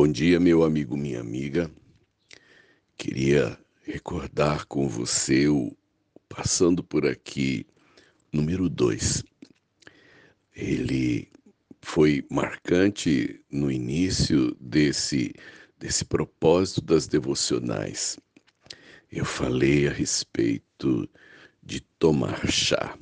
[0.00, 1.68] Bom dia, meu amigo, minha amiga.
[2.96, 5.76] Queria recordar com você o
[6.28, 7.66] Passando por Aqui,
[8.32, 9.24] número 2.
[10.54, 11.28] Ele
[11.82, 15.34] foi marcante no início desse,
[15.80, 18.16] desse propósito das devocionais.
[19.10, 21.10] Eu falei a respeito
[21.60, 22.96] de tomar chá.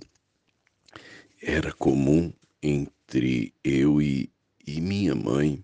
[1.42, 2.32] Era comum
[2.62, 4.30] entre eu e,
[4.66, 5.62] e minha mãe,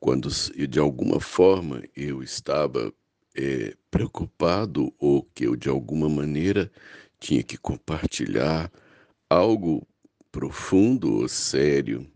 [0.00, 0.28] quando
[0.66, 2.92] de alguma forma eu estava
[3.36, 6.72] é, preocupado ou que eu de alguma maneira
[7.20, 8.72] tinha que compartilhar
[9.28, 9.86] algo
[10.32, 12.10] profundo ou sério,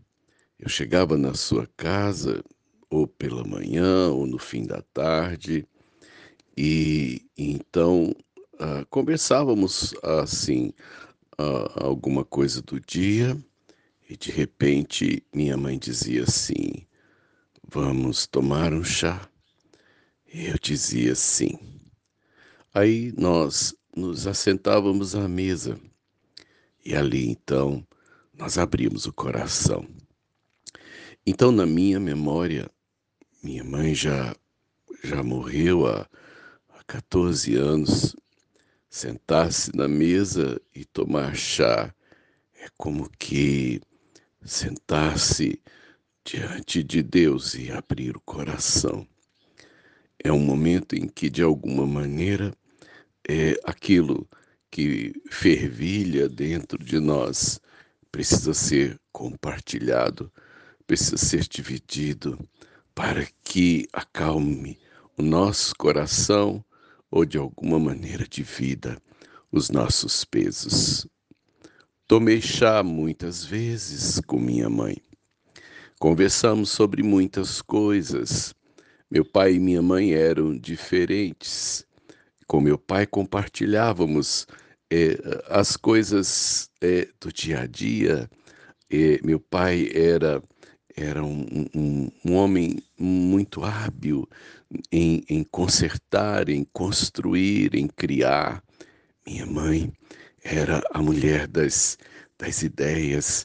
[0.59, 2.43] eu chegava na sua casa
[2.89, 5.67] ou pela manhã ou no fim da tarde
[6.57, 8.15] e então
[8.55, 10.73] uh, conversávamos assim
[11.75, 13.37] alguma coisa do dia
[14.09, 16.84] e de repente minha mãe dizia assim:
[17.75, 19.29] Vamos tomar um chá?
[20.33, 21.59] E eu dizia sim.
[22.73, 25.77] Aí nós nos assentávamos à mesa
[26.85, 27.85] e ali então
[28.33, 29.85] nós abrimos o coração.
[31.27, 32.71] Então, na minha memória,
[33.43, 34.33] minha mãe já,
[35.03, 36.07] já morreu há,
[36.69, 38.15] há 14 anos.
[38.89, 41.93] Sentar-se na mesa e tomar chá
[42.53, 43.81] é como que
[44.45, 45.61] sentar-se
[46.25, 49.07] diante de Deus e abrir o coração.
[50.23, 52.51] É um momento em que, de alguma maneira,
[53.29, 54.27] é aquilo
[54.71, 57.61] que fervilha dentro de nós
[58.11, 60.31] precisa ser compartilhado,
[60.87, 62.39] precisa ser dividido
[62.95, 64.79] para que acalme
[65.15, 66.65] o nosso coração
[67.11, 68.97] ou de alguma maneira divida
[69.51, 71.05] os nossos pesos.
[72.07, 74.97] Tomei chá muitas vezes com minha mãe.
[76.05, 78.53] Conversamos sobre muitas coisas.
[79.09, 81.83] Meu pai e minha mãe eram diferentes.
[82.45, 84.45] Com meu pai compartilhávamos
[84.93, 85.17] é,
[85.49, 88.29] as coisas é, do dia a dia.
[88.87, 90.43] É, meu pai era,
[90.95, 94.29] era um, um, um homem muito hábil
[94.91, 98.63] em, em consertar, em construir, em criar.
[99.25, 99.91] Minha mãe
[100.43, 101.97] era a mulher das,
[102.37, 103.43] das ideias,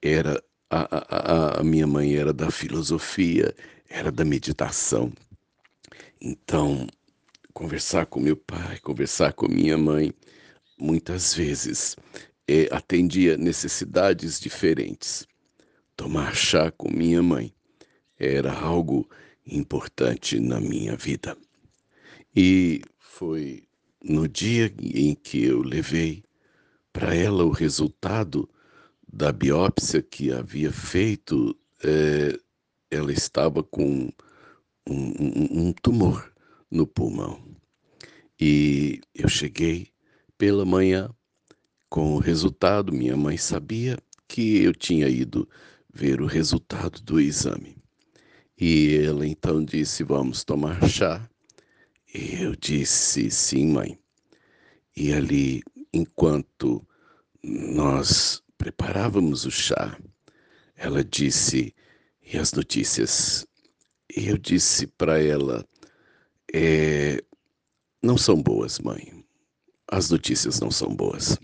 [0.00, 3.54] era a, a, a minha mãe era da filosofia,
[3.90, 5.12] era da meditação.
[6.18, 6.86] Então,
[7.52, 10.14] conversar com meu pai, conversar com minha mãe,
[10.78, 11.94] muitas vezes
[12.48, 15.26] é, atendia necessidades diferentes.
[15.94, 17.52] Tomar chá com minha mãe
[18.18, 19.06] era algo
[19.46, 21.36] importante na minha vida.
[22.34, 23.64] E foi
[24.02, 26.24] no dia em que eu levei
[26.94, 28.48] para ela o resultado
[29.12, 32.38] da biópsia que havia feito, é,
[32.90, 34.10] ela estava com
[34.88, 36.32] um, um, um tumor
[36.70, 37.42] no pulmão.
[38.40, 39.88] E eu cheguei
[40.38, 41.10] pela manhã
[41.90, 42.92] com o resultado.
[42.92, 45.48] Minha mãe sabia que eu tinha ido
[45.92, 47.76] ver o resultado do exame.
[48.58, 51.28] E ela então disse: Vamos tomar chá.
[52.14, 53.98] E eu disse: Sim, mãe.
[54.96, 55.62] E ali,
[55.92, 56.86] enquanto
[57.42, 59.98] nós preparávamos o chá,
[60.76, 61.74] ela disse:
[62.22, 63.46] E as notícias?
[64.16, 65.66] E eu disse para ela:
[66.54, 67.22] é,
[68.02, 69.22] Não são boas, mãe
[69.92, 71.38] as notícias não são boas.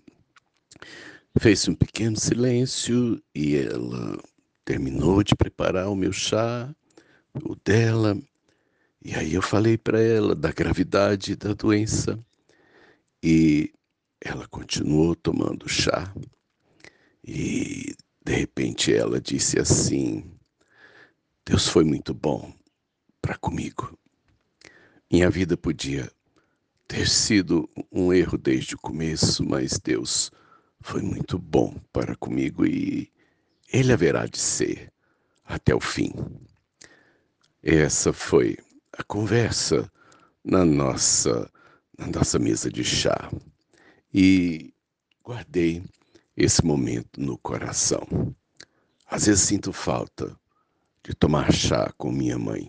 [1.39, 4.19] Fez um pequeno silêncio e ela
[4.65, 6.75] terminou de preparar o meu chá,
[7.45, 8.19] o dela,
[9.05, 12.19] e aí eu falei para ela da gravidade da doença
[13.23, 13.71] e
[14.19, 16.11] ela continuou tomando chá.
[17.31, 17.95] E
[18.25, 20.25] de repente ela disse assim:
[21.45, 22.51] Deus foi muito bom
[23.21, 23.99] para comigo.
[25.13, 26.11] Minha vida podia
[26.87, 30.31] ter sido um erro desde o começo, mas Deus
[30.81, 33.13] foi muito bom para comigo e
[33.71, 34.91] Ele haverá de ser
[35.45, 36.15] até o fim.
[37.63, 38.57] Essa foi
[38.97, 39.93] a conversa
[40.43, 41.51] na nossa,
[41.99, 43.31] na nossa mesa de chá
[44.15, 44.73] e
[45.23, 45.85] guardei
[46.39, 48.07] esse momento no coração.
[49.05, 50.39] Às vezes sinto falta
[51.03, 52.69] de tomar chá com minha mãe.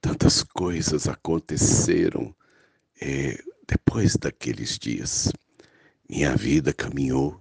[0.00, 2.34] Tantas coisas aconteceram
[2.98, 3.38] é,
[3.68, 5.30] depois daqueles dias,
[6.08, 7.38] minha vida caminhou,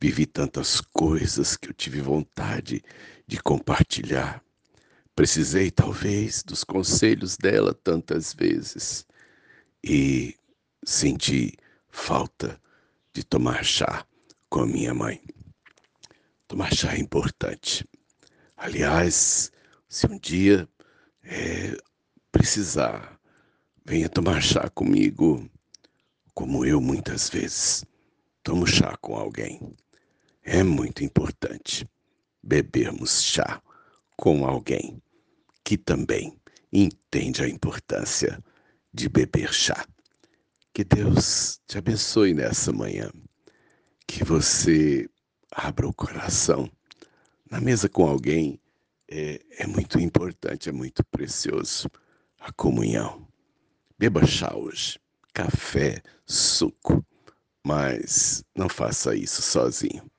[0.00, 2.82] vivi tantas coisas que eu tive vontade
[3.24, 4.42] de compartilhar.
[5.14, 9.06] Precisei, talvez, dos conselhos dela tantas vezes
[9.82, 10.34] e
[10.84, 11.56] senti
[11.88, 12.60] falta
[13.12, 14.04] de tomar chá
[14.48, 15.20] com a minha mãe.
[16.48, 17.84] Tomar chá é importante.
[18.56, 19.50] Aliás,
[19.88, 20.68] se um dia
[21.22, 21.76] é,
[22.30, 23.18] precisar,
[23.84, 25.48] venha tomar chá comigo,
[26.34, 27.84] como eu muitas vezes
[28.42, 29.60] tomo chá com alguém.
[30.42, 31.88] É muito importante
[32.42, 33.60] bebermos chá
[34.16, 35.02] com alguém
[35.64, 36.38] que também
[36.72, 38.42] entende a importância
[38.92, 39.84] de beber chá.
[40.72, 43.10] Que Deus te abençoe nessa manhã.
[44.06, 45.08] Que você
[45.50, 46.70] abra o coração.
[47.50, 48.60] Na mesa com alguém
[49.08, 51.88] é, é muito importante, é muito precioso
[52.38, 53.26] a comunhão.
[53.98, 54.98] Beba chá hoje,
[55.32, 57.04] café, suco,
[57.64, 60.10] mas não faça isso sozinho.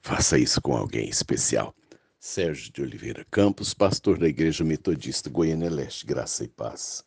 [0.00, 1.74] Faça isso com alguém especial.
[2.18, 7.04] Sérgio de Oliveira Campos, pastor da Igreja Metodista Goiânia Leste, Graça e Paz.